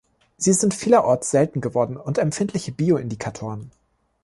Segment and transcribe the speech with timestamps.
[0.35, 3.69] Sie sind vielerorts selten geworden und empfindliche Bioindikatoren.